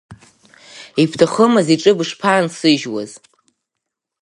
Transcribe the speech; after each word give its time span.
Ибҭахымыз 1.01 1.67
иҿы 1.75 1.91
бышԥансыжьуаз? 1.97 3.11